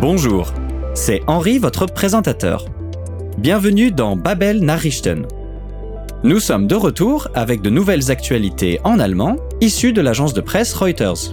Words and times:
Bonjour, 0.00 0.52
c'est 0.94 1.22
Henri, 1.26 1.58
votre 1.58 1.86
présentateur. 1.86 2.66
Bienvenue 3.38 3.90
dans 3.90 4.14
Babel 4.14 4.60
Nachrichten. 4.62 5.26
Nous 6.22 6.38
sommes 6.38 6.66
de 6.66 6.74
retour 6.74 7.28
avec 7.34 7.62
de 7.62 7.70
nouvelles 7.70 8.10
actualités 8.10 8.78
en 8.84 8.98
allemand 8.98 9.36
issues 9.62 9.94
de 9.94 10.02
l'agence 10.02 10.34
de 10.34 10.42
presse 10.42 10.74
Reuters. 10.74 11.32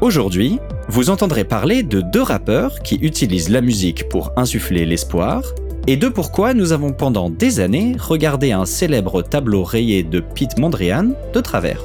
Aujourd'hui, 0.00 0.58
vous 0.88 1.10
entendrez 1.10 1.44
parler 1.44 1.82
de 1.82 2.00
deux 2.00 2.22
rappeurs 2.22 2.80
qui 2.80 2.94
utilisent 2.94 3.50
la 3.50 3.60
musique 3.60 4.08
pour 4.08 4.32
insuffler 4.36 4.86
l'espoir 4.86 5.42
et 5.86 5.98
de 5.98 6.08
pourquoi 6.08 6.54
nous 6.54 6.72
avons 6.72 6.94
pendant 6.94 7.28
des 7.28 7.60
années 7.60 7.94
regardé 8.00 8.52
un 8.52 8.64
célèbre 8.64 9.20
tableau 9.20 9.64
rayé 9.64 10.02
de 10.02 10.20
Pete 10.20 10.58
Mondrian 10.58 11.10
de 11.34 11.40
travers. 11.40 11.82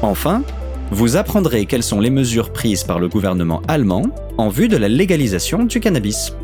Enfin, 0.00 0.42
vous 0.90 1.16
apprendrez 1.16 1.66
quelles 1.66 1.82
sont 1.82 2.00
les 2.00 2.10
mesures 2.10 2.52
prises 2.52 2.84
par 2.84 2.98
le 2.98 3.08
gouvernement 3.08 3.62
allemand 3.68 4.06
en 4.36 4.48
vue 4.48 4.68
de 4.68 4.76
la 4.76 4.88
légalisation 4.88 5.64
du 5.64 5.80
cannabis. 5.80 6.34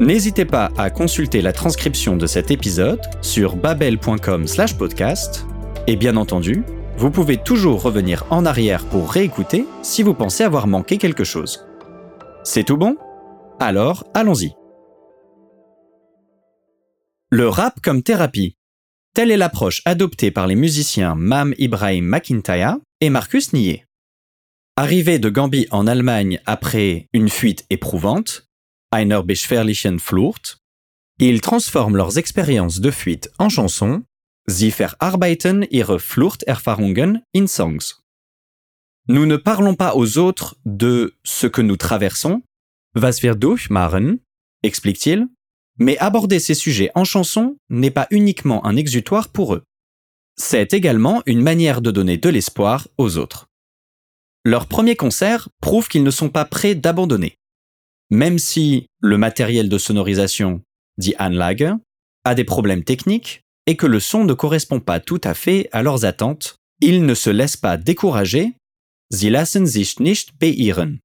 N'hésitez 0.00 0.44
pas 0.44 0.70
à 0.78 0.90
consulter 0.90 1.42
la 1.42 1.52
transcription 1.52 2.16
de 2.16 2.26
cet 2.26 2.50
épisode 2.50 3.00
sur 3.20 3.56
babel.com/podcast 3.56 5.46
et 5.86 5.96
bien 5.96 6.16
entendu, 6.16 6.64
vous 6.96 7.10
pouvez 7.10 7.36
toujours 7.36 7.82
revenir 7.82 8.24
en 8.30 8.46
arrière 8.46 8.84
pour 8.86 9.10
réécouter 9.10 9.66
si 9.82 10.02
vous 10.02 10.14
pensez 10.14 10.44
avoir 10.44 10.66
manqué 10.66 10.98
quelque 10.98 11.24
chose. 11.24 11.66
C'est 12.44 12.64
tout 12.64 12.76
bon? 12.76 12.96
Alors, 13.60 14.04
allons-y. 14.14 14.52
Le 17.30 17.48
rap 17.48 17.80
comme 17.82 18.02
thérapie. 18.02 18.56
Telle 19.14 19.30
est 19.30 19.36
l'approche 19.36 19.82
adoptée 19.84 20.30
par 20.30 20.46
les 20.46 20.54
musiciens 20.54 21.14
Mam 21.14 21.54
Ibrahim 21.58 22.06
McIntyre 22.06 22.76
et 23.02 23.10
Marcus 23.10 23.52
Nier. 23.52 23.84
Arrivés 24.76 25.18
de 25.18 25.28
Gambie 25.28 25.66
en 25.72 25.88
Allemagne 25.88 26.40
après 26.46 27.08
une 27.12 27.28
fuite 27.28 27.66
éprouvante, 27.68 28.48
Einer 28.92 29.24
beschwerlichen 29.24 29.98
Flucht, 29.98 30.58
ils 31.18 31.40
transforment 31.40 31.96
leurs 31.96 32.16
expériences 32.16 32.78
de 32.78 32.92
fuite 32.92 33.28
en 33.40 33.48
chansons, 33.48 34.04
sie 34.46 34.70
verarbeiten 34.70 35.66
ihre 35.72 35.98
Fluchterfahrungen 35.98 37.24
in 37.34 37.48
Songs. 37.48 38.04
Nous 39.08 39.26
ne 39.26 39.36
parlons 39.36 39.74
pas 39.74 39.96
aux 39.96 40.18
autres 40.18 40.56
de 40.64 41.16
ce 41.24 41.48
que 41.48 41.60
nous 41.60 41.76
traversons, 41.76 42.40
was 42.94 43.20
wir 43.20 43.34
durchmachen, 43.34 44.20
explique-t-il, 44.62 45.26
mais 45.76 45.98
aborder 45.98 46.38
ces 46.38 46.54
sujets 46.54 46.92
en 46.94 47.02
chanson 47.02 47.56
n'est 47.68 47.90
pas 47.90 48.06
uniquement 48.12 48.64
un 48.64 48.76
exutoire 48.76 49.28
pour 49.30 49.54
eux. 49.54 49.64
C'est 50.36 50.74
également 50.74 51.22
une 51.26 51.42
manière 51.42 51.82
de 51.82 51.90
donner 51.90 52.16
de 52.16 52.28
l'espoir 52.28 52.88
aux 52.98 53.18
autres. 53.18 53.48
Leur 54.44 54.66
premier 54.66 54.96
concert 54.96 55.48
prouve 55.60 55.88
qu'ils 55.88 56.02
ne 56.02 56.10
sont 56.10 56.30
pas 56.30 56.44
prêts 56.44 56.74
d'abandonner. 56.74 57.36
Même 58.10 58.38
si 58.38 58.86
le 59.00 59.18
matériel 59.18 59.68
de 59.68 59.78
sonorisation, 59.78 60.62
dit 60.98 61.14
Anlage, 61.18 61.74
a 62.24 62.34
des 62.34 62.44
problèmes 62.44 62.84
techniques 62.84 63.42
et 63.66 63.76
que 63.76 63.86
le 63.86 64.00
son 64.00 64.24
ne 64.24 64.34
correspond 64.34 64.80
pas 64.80 65.00
tout 65.00 65.20
à 65.24 65.34
fait 65.34 65.68
à 65.72 65.82
leurs 65.82 66.04
attentes, 66.04 66.56
ils 66.80 67.04
ne 67.06 67.14
se 67.14 67.30
laissent 67.30 67.56
pas 67.56 67.76
décourager. 67.76 68.54
Sie 69.12 69.30
lassen 69.30 69.66
sich 69.66 70.00
nicht 70.00 70.38
beirren. 70.40 70.98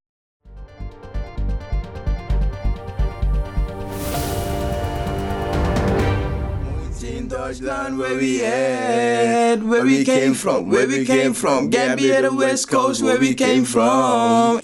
Deutschland, 7.47 7.97
where 7.97 8.17
we 8.17 8.43
at, 8.43 9.63
where 9.63 9.85
we 9.85 10.03
came 10.03 10.33
from, 10.33 10.69
where 10.69 10.85
we 10.85 11.05
came 11.05 11.33
from, 11.33 11.69
Gambia, 11.69 12.21
the 12.21 12.35
West 12.35 12.69
Coast, 12.69 13.01
where 13.01 13.19
we 13.21 13.33
came 13.33 13.63
from. 13.63 14.59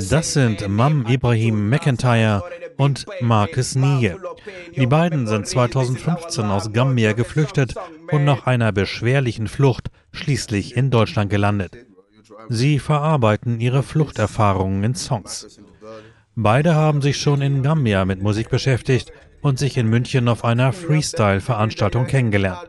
Das 0.00 0.32
sind 0.32 0.68
Mam 0.68 1.04
Ibrahim 1.08 1.68
McIntyre 1.68 2.44
und 2.76 3.06
Marcus 3.20 3.74
Nie. 3.74 4.12
Die 4.76 4.86
beiden 4.86 5.26
sind 5.26 5.48
2015 5.48 6.44
aus 6.44 6.72
Gambia 6.72 7.12
geflüchtet 7.12 7.74
und 8.12 8.24
nach 8.24 8.46
einer 8.46 8.70
beschwerlichen 8.70 9.48
Flucht 9.48 9.88
schließlich 10.12 10.76
in 10.76 10.90
Deutschland 10.90 11.28
gelandet. 11.28 11.72
Sie 12.48 12.78
verarbeiten 12.78 13.58
ihre 13.58 13.82
Fluchterfahrungen 13.82 14.84
in 14.84 14.94
Songs. 14.94 15.58
Beide 16.36 16.76
haben 16.76 17.02
sich 17.02 17.16
schon 17.16 17.42
in 17.42 17.64
Gambia 17.64 18.04
mit 18.04 18.22
Musik 18.22 18.48
beschäftigt 18.48 19.10
und 19.46 19.58
sich 19.58 19.76
in 19.76 19.86
München 19.86 20.28
auf 20.28 20.44
einer 20.44 20.72
Freestyle-Veranstaltung 20.72 22.06
kennengelernt. 22.06 22.68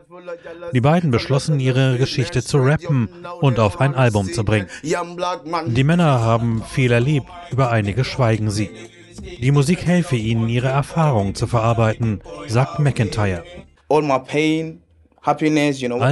Die 0.72 0.80
beiden 0.80 1.10
beschlossen, 1.10 1.58
ihre 1.60 1.98
Geschichte 1.98 2.42
zu 2.42 2.58
rappen 2.58 3.08
und 3.40 3.58
auf 3.58 3.80
ein 3.80 3.94
Album 3.94 4.32
zu 4.32 4.44
bringen. 4.44 4.68
Die 4.82 5.84
Männer 5.84 6.20
haben 6.20 6.62
viel 6.62 6.92
erlebt, 6.92 7.26
über 7.50 7.70
einige 7.70 8.04
schweigen 8.04 8.50
sie. 8.50 8.70
Die 9.40 9.50
Musik 9.50 9.84
helfe 9.86 10.16
ihnen, 10.16 10.48
ihre 10.48 10.68
Erfahrungen 10.68 11.34
zu 11.34 11.46
verarbeiten, 11.46 12.20
sagt 12.46 12.78
McIntyre. 12.78 13.42
All 13.88 14.02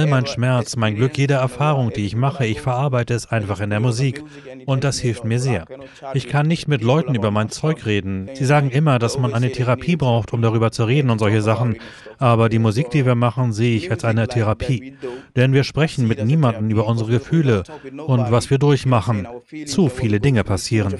mein 0.05 0.25
Schmerz, 0.25 0.75
mein 0.75 0.95
Glück, 0.95 1.17
jede 1.17 1.35
Erfahrung, 1.35 1.91
die 1.91 2.05
ich 2.05 2.15
mache, 2.15 2.45
ich 2.45 2.61
verarbeite 2.61 3.13
es 3.13 3.31
einfach 3.31 3.59
in 3.59 3.69
der 3.69 3.79
Musik. 3.79 4.23
Und 4.65 4.83
das 4.83 4.99
hilft 4.99 5.23
mir 5.23 5.39
sehr. 5.39 5.65
Ich 6.13 6.27
kann 6.27 6.47
nicht 6.47 6.67
mit 6.67 6.83
Leuten 6.83 7.15
über 7.15 7.31
mein 7.31 7.49
Zeug 7.49 7.85
reden. 7.85 8.29
Sie 8.33 8.45
sagen 8.45 8.69
immer, 8.69 8.99
dass 8.99 9.17
man 9.17 9.33
eine 9.33 9.51
Therapie 9.51 9.95
braucht, 9.95 10.33
um 10.33 10.41
darüber 10.41 10.71
zu 10.71 10.83
reden 10.85 11.09
und 11.09 11.19
solche 11.19 11.41
Sachen. 11.41 11.77
Aber 12.17 12.49
die 12.49 12.59
Musik, 12.59 12.89
die 12.91 13.05
wir 13.05 13.15
machen, 13.15 13.53
sehe 13.53 13.75
ich 13.75 13.91
als 13.91 14.03
eine 14.03 14.27
Therapie. 14.27 14.95
Denn 15.35 15.53
wir 15.53 15.63
sprechen 15.63 16.07
mit 16.07 16.23
niemandem 16.23 16.69
über 16.69 16.87
unsere 16.87 17.11
Gefühle 17.11 17.63
und 18.05 18.31
was 18.31 18.49
wir 18.49 18.57
durchmachen. 18.57 19.27
Zu 19.65 19.89
viele 19.89 20.19
Dinge 20.19 20.43
passieren. 20.43 20.93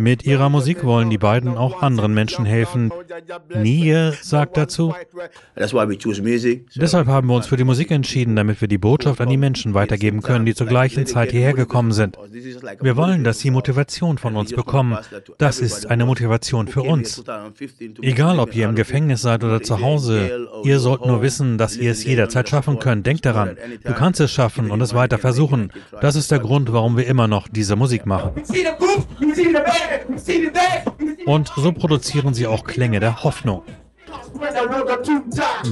Mit 0.00 0.26
ihrer 0.26 0.48
Musik 0.48 0.84
wollen 0.84 1.10
die 1.10 1.18
beiden 1.18 1.56
auch 1.56 1.82
anderen 1.82 2.14
Menschen 2.14 2.44
helfen. 2.44 2.92
Nie 3.54 4.12
sagt 4.22 4.49
dazu. 4.54 4.94
Deshalb 6.76 7.06
haben 7.06 7.28
wir 7.28 7.34
uns 7.34 7.46
für 7.46 7.56
die 7.56 7.64
Musik 7.64 7.90
entschieden, 7.90 8.36
damit 8.36 8.60
wir 8.60 8.68
die 8.68 8.78
Botschaft 8.78 9.20
an 9.20 9.28
die 9.28 9.36
Menschen 9.36 9.74
weitergeben 9.74 10.22
können, 10.22 10.44
die 10.44 10.54
zur 10.54 10.66
gleichen 10.66 11.06
Zeit 11.06 11.32
hierher 11.32 11.54
gekommen 11.54 11.92
sind. 11.92 12.16
Wir 12.80 12.96
wollen, 12.96 13.24
dass 13.24 13.40
sie 13.40 13.50
Motivation 13.50 14.18
von 14.18 14.36
uns 14.36 14.52
bekommen. 14.52 14.98
Das 15.38 15.60
ist 15.60 15.90
eine 15.90 16.04
Motivation 16.06 16.68
für 16.68 16.82
uns. 16.82 17.22
Egal, 18.02 18.38
ob 18.38 18.54
ihr 18.54 18.68
im 18.68 18.74
Gefängnis 18.74 19.22
seid 19.22 19.44
oder 19.44 19.62
zu 19.62 19.80
Hause, 19.80 20.48
ihr 20.64 20.78
sollt 20.80 21.04
nur 21.06 21.22
wissen, 21.22 21.58
dass 21.58 21.76
ihr 21.76 21.90
es 21.90 22.04
jederzeit 22.04 22.48
schaffen 22.48 22.78
könnt. 22.78 23.06
Denkt 23.06 23.26
daran, 23.26 23.56
du 23.84 23.92
kannst 23.92 24.20
es 24.20 24.30
schaffen 24.30 24.70
und 24.70 24.80
es 24.80 24.94
weiter 24.94 25.18
versuchen. 25.18 25.72
Das 26.00 26.16
ist 26.16 26.30
der 26.30 26.38
Grund, 26.38 26.72
warum 26.72 26.96
wir 26.96 27.06
immer 27.06 27.28
noch 27.28 27.48
diese 27.48 27.76
Musik 27.76 28.06
machen. 28.06 28.32
Und 31.26 31.52
so 31.56 31.72
produzieren 31.72 32.34
sie 32.34 32.46
auch 32.46 32.64
Klänge 32.64 33.00
der 33.00 33.22
Hoffnung. 33.22 33.62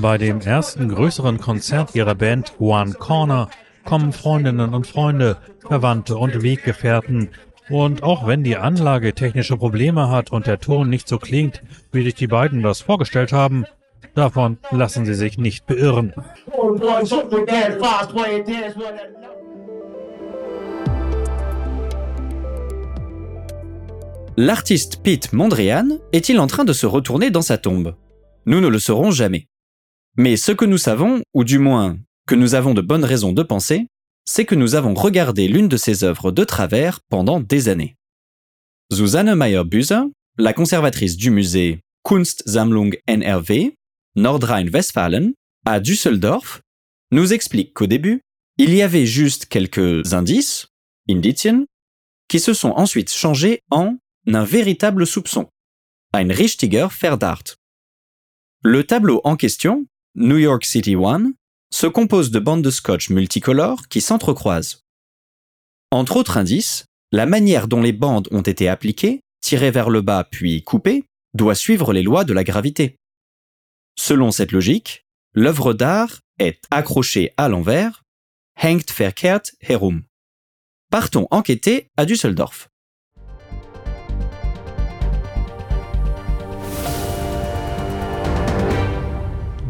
Bei 0.00 0.18
dem 0.18 0.40
ersten 0.40 0.88
größeren 0.88 1.38
Konzert 1.38 1.94
ihrer 1.94 2.14
Band 2.14 2.52
One 2.58 2.94
Corner 2.94 3.48
kommen 3.84 4.12
Freundinnen 4.12 4.74
und 4.74 4.86
Freunde, 4.86 5.38
Verwandte 5.66 6.16
und 6.16 6.42
Weggefährten. 6.42 7.30
Und 7.70 8.02
auch 8.02 8.26
wenn 8.26 8.44
die 8.44 8.56
Anlage 8.56 9.14
technische 9.14 9.56
Probleme 9.56 10.10
hat 10.10 10.32
und 10.32 10.46
der 10.46 10.58
Ton 10.58 10.88
nicht 10.88 11.08
so 11.08 11.18
klingt, 11.18 11.62
wie 11.92 12.02
sich 12.02 12.14
die 12.14 12.26
beiden 12.26 12.62
das 12.62 12.80
vorgestellt 12.80 13.32
haben, 13.32 13.64
davon 14.14 14.58
lassen 14.70 15.04
sie 15.04 15.14
sich 15.14 15.38
nicht 15.38 15.66
beirren. 15.66 16.14
L'artiste 24.36 25.02
Pete 25.02 25.32
Mondrian 25.32 25.98
est-il 26.12 26.38
en 26.38 26.46
train 26.46 26.64
de 26.64 26.72
se 26.72 26.86
retourner 26.86 27.30
dans 27.30 27.46
sa 27.48 27.56
tombe 27.56 27.96
Nous 28.48 28.62
ne 28.62 28.68
le 28.68 28.78
saurons 28.78 29.10
jamais. 29.10 29.46
Mais 30.16 30.38
ce 30.38 30.52
que 30.52 30.64
nous 30.64 30.78
savons, 30.78 31.22
ou 31.34 31.44
du 31.44 31.58
moins 31.58 31.98
que 32.26 32.34
nous 32.34 32.54
avons 32.54 32.72
de 32.72 32.80
bonnes 32.80 33.04
raisons 33.04 33.32
de 33.32 33.42
penser, 33.42 33.88
c'est 34.24 34.46
que 34.46 34.54
nous 34.54 34.74
avons 34.74 34.94
regardé 34.94 35.48
l'une 35.48 35.68
de 35.68 35.76
ses 35.76 36.02
œuvres 36.02 36.32
de 36.32 36.44
travers 36.44 37.00
pendant 37.10 37.40
des 37.40 37.68
années. 37.68 37.96
Susanne 38.90 39.34
Meyer-Buser, 39.34 40.00
la 40.38 40.54
conservatrice 40.54 41.18
du 41.18 41.30
musée 41.30 41.80
Kunstsammlung 42.04 42.96
NRW, 43.06 43.74
Nordrhein-Westfalen, 44.16 45.34
à 45.66 45.78
Düsseldorf, 45.78 46.62
nous 47.10 47.34
explique 47.34 47.74
qu'au 47.74 47.86
début, 47.86 48.22
il 48.56 48.72
y 48.72 48.80
avait 48.80 49.04
juste 49.04 49.44
quelques 49.44 50.14
indices, 50.14 50.68
Indizien, 51.10 51.66
qui 52.28 52.40
se 52.40 52.54
sont 52.54 52.70
ensuite 52.70 53.12
changés 53.12 53.60
en 53.70 53.98
un 54.26 54.44
véritable 54.44 55.06
soupçon, 55.06 55.50
ein 56.14 56.30
richtiger 56.30 56.88
Verdacht. 56.90 57.57
Le 58.64 58.84
tableau 58.84 59.20
en 59.22 59.36
question, 59.36 59.86
New 60.16 60.36
York 60.36 60.64
City 60.64 60.96
One, 60.96 61.34
se 61.70 61.86
compose 61.86 62.32
de 62.32 62.40
bandes 62.40 62.62
de 62.62 62.70
scotch 62.70 63.08
multicolores 63.08 63.86
qui 63.86 64.00
s'entrecroisent. 64.00 64.82
Entre 65.92 66.16
autres 66.16 66.38
indices, 66.38 66.86
la 67.12 67.24
manière 67.24 67.68
dont 67.68 67.80
les 67.80 67.92
bandes 67.92 68.26
ont 68.32 68.42
été 68.42 68.68
appliquées, 68.68 69.20
tirées 69.40 69.70
vers 69.70 69.90
le 69.90 70.00
bas 70.00 70.24
puis 70.24 70.64
coupées, 70.64 71.04
doit 71.34 71.54
suivre 71.54 71.92
les 71.92 72.02
lois 72.02 72.24
de 72.24 72.32
la 72.32 72.42
gravité. 72.42 72.96
Selon 73.96 74.32
cette 74.32 74.50
logique, 74.50 75.04
l'œuvre 75.34 75.72
d'art 75.72 76.20
est 76.40 76.60
accrochée 76.72 77.32
à 77.36 77.48
l'envers, 77.48 78.02
hängt 78.56 78.90
verkehrt 78.90 79.54
herum. 79.68 80.02
Partons 80.90 81.28
enquêter 81.30 81.90
à 81.96 82.04
Düsseldorf. 82.04 82.68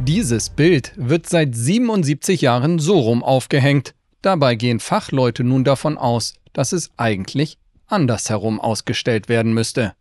Dieses 0.09 0.49
Bild 0.49 0.95
wird 0.97 1.29
seit 1.29 1.55
77 1.55 2.41
Jahren 2.41 2.79
so 2.79 2.99
rum 2.99 3.23
aufgehängt. 3.23 3.93
Dabei 4.23 4.55
gehen 4.55 4.81
Fachleute 4.81 5.45
nun 5.45 5.65
davon 5.65 5.99
aus, 5.99 6.33
dass 6.55 6.73
es 6.73 6.89
eigentlich 6.97 7.59
andersherum 7.89 8.59
ausgestellt 8.59 9.29
werden 9.29 9.53
müsste. 9.53 9.93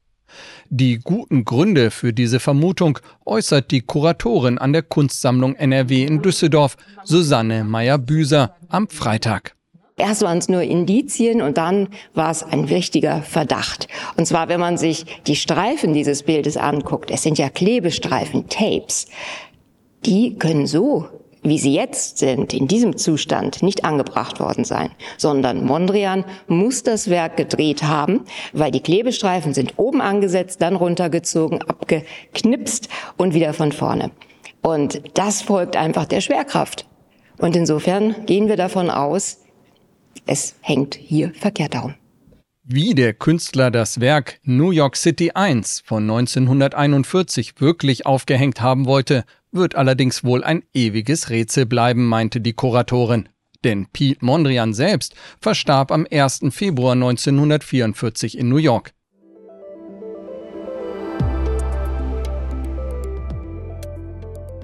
Die 0.69 0.99
guten 0.99 1.43
Gründe 1.43 1.91
für 1.91 2.13
diese 2.13 2.39
Vermutung 2.39 2.99
äußert 3.25 3.69
die 3.69 3.81
Kuratorin 3.81 4.57
an 4.57 4.71
der 4.71 4.83
Kunstsammlung 4.83 5.55
NRW 5.55 6.05
in 6.05 6.21
Düsseldorf, 6.21 6.77
Susanne 7.03 7.65
Meyer-Büser, 7.65 8.55
am 8.69 8.87
Freitag. 8.87 9.57
Erst 9.99 10.21
waren 10.21 10.37
es 10.37 10.47
nur 10.47 10.61
Indizien 10.61 11.41
und 11.41 11.57
dann 11.57 11.89
war 12.13 12.29
es 12.29 12.43
ein 12.43 12.65
richtiger 12.65 13.23
Verdacht. 13.23 13.87
Und 14.15 14.27
zwar, 14.27 14.47
wenn 14.47 14.59
man 14.59 14.77
sich 14.77 15.05
die 15.25 15.35
Streifen 15.35 15.91
dieses 15.93 16.21
Bildes 16.21 16.55
anguckt, 16.55 17.09
es 17.09 17.23
sind 17.23 17.39
ja 17.39 17.49
Klebestreifen, 17.49 18.47
Tapes, 18.47 19.07
die 20.07 20.39
können 20.39 20.65
so, 20.65 21.05
wie 21.43 21.59
sie 21.59 21.73
jetzt 21.73 22.17
sind, 22.17 22.53
in 22.53 22.67
diesem 22.67 22.97
Zustand 22.97 23.61
nicht 23.61 23.83
angebracht 23.83 24.39
worden 24.39 24.63
sein, 24.63 24.89
sondern 25.17 25.65
Mondrian 25.65 26.23
muss 26.47 26.81
das 26.83 27.09
Werk 27.09 27.35
gedreht 27.35 27.83
haben, 27.83 28.21
weil 28.53 28.71
die 28.71 28.79
Klebestreifen 28.79 29.53
sind 29.53 29.73
oben 29.77 30.01
angesetzt, 30.01 30.61
dann 30.61 30.75
runtergezogen, 30.75 31.61
abgeknipst 31.61 32.87
und 33.17 33.33
wieder 33.33 33.53
von 33.53 33.71
vorne. 33.71 34.11
Und 34.61 35.01
das 35.13 35.41
folgt 35.41 35.75
einfach 35.75 36.05
der 36.05 36.21
Schwerkraft. 36.21 36.87
Und 37.37 37.55
insofern 37.55 38.25
gehen 38.25 38.47
wir 38.47 38.55
davon 38.55 38.89
aus, 38.89 39.39
es 40.25 40.55
hängt 40.61 40.95
hier 40.95 41.33
verkehrt 41.33 41.75
darum. 41.75 41.95
Wie 42.63 42.95
der 42.95 43.13
Künstler 43.13 43.71
das 43.71 44.01
Werk 44.01 44.39
New 44.43 44.71
York 44.71 44.97
City 44.97 45.31
1 45.31 45.83
von 45.85 46.03
1941 46.03 47.61
wirklich 47.61 48.05
aufgehängt 48.05 48.59
haben 48.59 48.85
wollte, 48.85 49.23
wird 49.57 49.75
allerdings 49.75 50.23
wohl 50.23 50.43
ein 50.43 50.63
ewiges 50.73 51.29
Rätsel 51.29 51.65
bleiben, 51.65 52.05
meinte 52.07 52.41
die 52.41 52.53
Kuratorin. 52.53 53.29
Denn 53.63 53.87
Piet 53.87 54.21
Mondrian 54.21 54.73
selbst 54.73 55.15
verstarb 55.41 55.91
am 55.91 56.05
1. 56.09 56.45
Februar 56.51 56.93
1944 56.93 58.37
in 58.37 58.49
New 58.49 58.57
York. 58.57 58.93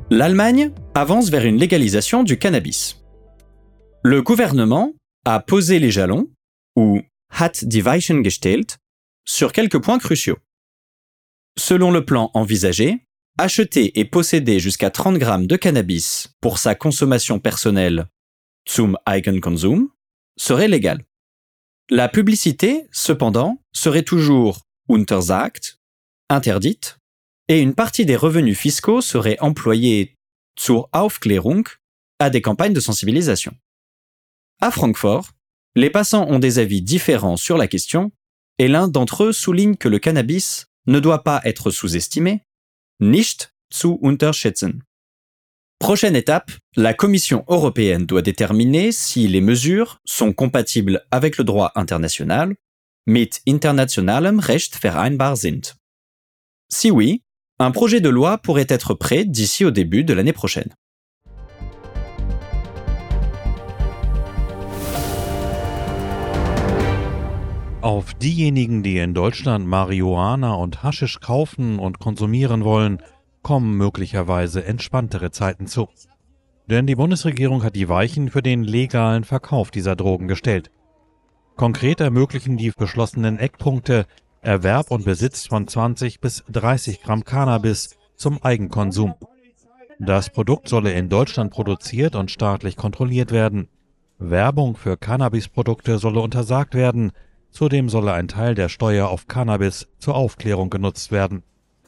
L'Allemagne 0.10 0.72
avance 0.94 1.32
vers 1.32 1.44
une 1.44 1.58
légalisation 1.58 2.24
du 2.24 2.38
cannabis. 2.38 3.04
Le 4.04 4.22
gouvernement 4.22 4.94
a 5.26 5.40
posé 5.40 5.80
les 5.80 5.92
jalons, 5.92 6.28
ou 6.76 7.02
hat 7.30 7.64
die 7.64 7.84
Weichen 7.84 8.22
gestellt, 8.22 8.78
sur 9.26 9.52
quelques 9.52 9.82
points 9.82 9.98
cruciaux. 9.98 10.38
Selon 11.58 11.90
le 11.90 12.06
plan 12.06 12.30
envisagé, 12.34 13.06
acheter 13.38 14.00
et 14.00 14.06
posséder 14.06 14.60
jusqu'à 14.60 14.90
30 14.90 15.18
grammes 15.18 15.48
de 15.48 15.56
cannabis 15.56 16.34
pour 16.42 16.58
sa 16.58 16.76
consommation 16.76 17.40
personnelle, 17.40 18.08
zum 18.68 18.98
Eigenkonsum, 19.06 19.90
serait 20.38 20.68
légal. 20.68 21.04
La 21.90 22.10
publicité, 22.10 22.88
cependant, 22.92 23.62
serait 23.74 24.04
toujours 24.04 24.62
untersagt, 24.90 25.80
interdite, 26.30 26.98
et 27.50 27.60
une 27.60 27.76
partie 27.76 28.06
des 28.06 28.16
revenus 28.16 28.58
fiscaux 28.58 29.02
serait 29.02 29.38
employée 29.40 30.16
zur 30.58 30.90
Aufklärung 30.94 31.64
à 32.20 32.30
des 32.30 32.42
campagnes 32.42 32.74
de 32.74 32.80
sensibilisation. 32.80 33.54
À 34.62 34.72
Francfort, 34.72 35.32
les 35.76 35.90
passants 35.90 36.28
ont 36.30 36.40
des 36.40 36.60
avis 36.60 36.82
différents 36.82 37.38
sur 37.38 37.58
la 37.58 37.68
question, 37.68 38.12
et 38.60 38.68
l'un 38.68 38.88
d'entre 38.88 39.26
eux 39.26 39.34
souligne 39.34 39.76
que 39.76 39.90
le 39.90 40.00
cannabis 40.00 40.68
ne 40.86 41.00
doit 41.00 41.24
pas 41.24 41.42
être 41.44 41.72
sous-estimé, 41.72 42.44
nicht 43.00 43.54
zu 43.70 43.96
unterschätzen. 43.96 44.84
Prochaine 45.80 46.16
étape, 46.16 46.54
la 46.76 46.94
Commission 46.94 47.44
européenne 47.48 48.06
doit 48.06 48.22
déterminer 48.22 48.92
si 48.92 49.28
les 49.28 49.42
mesures 49.42 50.00
sont 50.06 50.32
compatibles 50.32 51.06
avec 51.12 51.38
le 51.38 51.44
droit 51.44 51.72
international, 51.76 52.56
mit 53.06 53.42
internationalem 53.46 54.40
Recht 54.40 54.80
vereinbar 54.82 55.36
sind. 55.36 55.76
Si 56.70 56.90
oui, 56.90 57.24
un 57.60 57.72
projet 57.72 58.00
de 58.00 58.10
loi 58.10 58.38
pourrait 58.38 58.66
être 58.70 58.94
prêt 58.94 59.26
d'ici 59.26 59.66
au 59.66 59.72
début 59.72 60.04
de 60.04 60.14
l'année 60.14 60.34
prochaine. 60.34 60.74
Auf 67.84 68.14
diejenigen, 68.14 68.82
die 68.82 68.98
in 68.98 69.14
Deutschland 69.14 69.68
Marihuana 69.68 70.54
und 70.54 70.84
Haschisch 70.84 71.20
kaufen 71.20 71.80
und 71.80 72.00
konsumieren 72.00 72.64
wollen, 72.64 73.04
kommen 73.42 73.76
möglicherweise 73.76 74.64
entspanntere 74.64 75.32
Zeiten 75.32 75.68
zu. 75.68 75.90
Denn 76.70 76.88
die 76.88 76.96
Bundesregierung 76.96 77.62
hat 77.62 77.76
die 77.76 77.90
Weichen 77.90 78.30
für 78.30 78.42
den 78.42 78.64
legalen 78.64 79.26
Verkauf 79.26 79.70
dieser 79.70 79.98
Drogen 79.98 80.30
gestellt. 80.30 80.72
Konkret 81.58 82.00
ermöglichen 82.00 82.56
die 82.56 82.72
beschlossenen 82.72 83.38
Eckpunkte 83.38 84.06
Erwerb 84.40 84.90
und 84.90 85.04
Besitz 85.04 85.46
von 85.48 85.68
20 85.68 86.22
bis 86.22 86.46
30 86.50 87.02
Gramm 87.02 87.26
Cannabis 87.26 87.98
zum 88.16 88.42
Eigenkonsum. 88.42 89.16
Das 90.00 90.30
Produkt 90.30 90.70
solle 90.70 90.94
in 90.94 91.10
Deutschland 91.10 91.52
produziert 91.52 92.16
und 92.16 92.32
staatlich 92.32 92.78
kontrolliert 92.78 93.34
werden. 93.34 93.68
Werbung 94.20 94.78
für 94.78 94.96
Cannabisprodukte 94.96 95.98
solle 95.98 96.22
untersagt 96.22 96.76
werden, 96.76 97.12
Zudem 97.54 97.88
solle 97.88 98.14
ein 98.14 98.28
Teil 98.28 98.56
der 98.56 98.68
Steuer 98.68 99.10
auf 99.10 99.28
Cannabis 99.28 99.88
zur 100.00 100.16
Aufklärung 100.16 100.72
genutzt 100.72 101.12
werden. 101.12 101.44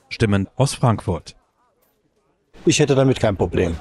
Stimmen 0.10 0.48
aus 0.56 0.76
Frankfurt. 0.76 1.36
Ich 2.68 2.80
hätte 2.80 2.94
damit 2.94 3.20
kein 3.20 3.36
Problem. 3.36 3.76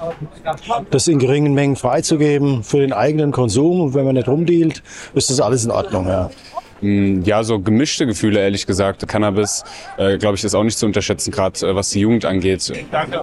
Das 0.89 1.07
in 1.07 1.19
geringen 1.19 1.53
Mengen 1.53 1.75
freizugeben 1.75 2.63
für 2.63 2.79
den 2.79 2.91
eigenen 2.91 3.31
Konsum 3.31 3.81
und 3.81 3.93
wenn 3.93 4.03
man 4.03 4.15
nicht 4.15 4.27
rumdealt, 4.27 4.81
ist 5.13 5.29
das 5.29 5.39
alles 5.39 5.63
in 5.63 5.69
Ordnung. 5.69 6.07
Ja. 6.07 6.31
Mm, 6.81 7.21
ja, 7.21 7.43
so 7.43 7.59
gemischte 7.59 8.05
Gefühle, 8.05 8.39
ehrlich 8.39 8.65
gesagt. 8.65 9.07
Cannabis, 9.07 9.63
äh, 9.97 10.17
glaube 10.17 10.35
ich, 10.35 10.43
ist 10.43 10.55
auch 10.55 10.63
nicht 10.63 10.77
zu 10.77 10.85
unterschätzen, 10.85 11.31
gerade 11.31 11.67
äh, 11.67 11.75
was 11.75 11.89
die 11.89 12.01
Jugend 12.01 12.25
angeht. 12.25 12.71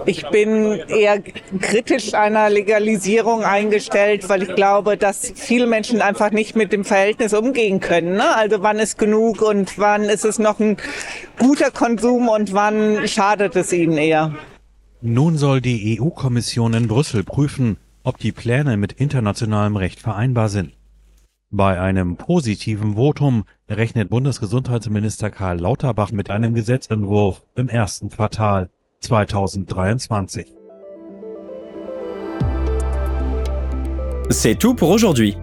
Ich 0.05 0.27
bin 0.29 0.79
eher 0.87 1.21
kritisch 1.61 2.13
einer 2.13 2.49
Legalisierung 2.49 3.43
eingestellt, 3.43 4.27
weil 4.29 4.43
ich 4.43 4.55
glaube, 4.55 4.97
dass 4.97 5.31
viele 5.35 5.67
Menschen 5.67 6.01
einfach 6.01 6.31
nicht 6.31 6.55
mit 6.55 6.73
dem 6.73 6.83
Verhältnis 6.83 7.33
umgehen 7.33 7.79
können. 7.79 8.13
Ne? 8.13 8.35
Also 8.35 8.61
wann 8.63 8.79
ist 8.79 8.97
genug 8.97 9.41
und 9.41 9.77
wann 9.77 10.03
ist 10.03 10.25
es 10.25 10.39
noch 10.39 10.59
ein 10.59 10.77
guter 11.37 11.71
Konsum 11.71 12.29
und 12.29 12.53
wann 12.53 13.07
schadet 13.07 13.55
es 13.55 13.71
ihnen 13.71 13.97
eher. 13.97 14.33
Nun 15.01 15.37
soll 15.37 15.61
die 15.61 15.99
EU-Kommission 15.99 16.73
in 16.73 16.87
Brüssel 16.87 17.23
prüfen, 17.23 17.77
ob 18.03 18.17
die 18.17 18.31
Pläne 18.31 18.77
mit 18.77 18.93
internationalem 18.93 19.75
Recht 19.75 19.99
vereinbar 19.99 20.49
sind. 20.49 20.71
Bei 21.55 21.79
einem 21.79 22.15
positiven 22.15 22.95
Votum 22.95 23.43
rechnet 23.69 24.09
Bundesgesundheitsminister 24.09 25.29
Karl 25.29 25.59
Lauterbach 25.59 26.11
mit 26.11 26.31
einem 26.31 26.55
Gesetzentwurf 26.55 27.43
im 27.55 27.69
ersten 27.69 28.09
Quartal 28.09 28.69
2023. 29.07 30.47
C'est 34.31 34.55
tout 34.55 34.73
pour 34.73 34.89
aujourd'hui. 34.89 35.37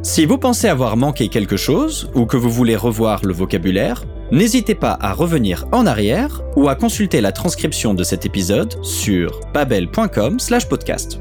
Si 0.00 0.24
vous 0.24 0.38
pensez 0.38 0.70
avoir 0.70 0.96
manqué 0.96 1.28
quelque 1.28 1.58
chose 1.58 2.10
ou 2.14 2.24
que 2.24 2.38
vous 2.38 2.50
voulez 2.50 2.74
revoir 2.74 3.22
le 3.22 3.34
vocabulaire, 3.34 4.06
n'hésitez 4.30 4.74
pas 4.74 4.96
à 5.02 5.12
revenir 5.12 5.66
en 5.70 5.84
arrière 5.84 6.40
ou 6.56 6.70
à 6.70 6.76
consulter 6.76 7.20
la 7.20 7.32
transcription 7.32 7.92
de 7.92 8.04
cet 8.04 8.24
épisode 8.24 8.82
sur 8.82 9.38
babel.com/podcast. 9.52 11.20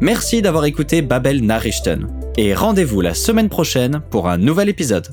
Merci 0.00 0.42
d'avoir 0.42 0.64
écouté 0.64 1.02
Babel 1.02 1.44
Nachrichten 1.44 2.17
et 2.38 2.54
rendez-vous 2.54 3.00
la 3.00 3.14
semaine 3.14 3.48
prochaine 3.48 4.00
pour 4.10 4.28
un 4.28 4.38
nouvel 4.38 4.68
épisode. 4.68 5.08